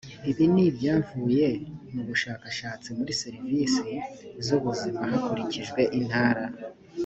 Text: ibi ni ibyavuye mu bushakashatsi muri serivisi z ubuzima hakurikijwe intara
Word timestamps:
ibi 0.29 0.45
ni 0.53 0.61
ibyavuye 0.69 1.47
mu 1.93 2.01
bushakashatsi 2.07 2.87
muri 2.97 3.11
serivisi 3.21 3.89
z 4.45 4.47
ubuzima 4.57 5.01
hakurikijwe 5.11 5.81
intara 5.99 6.45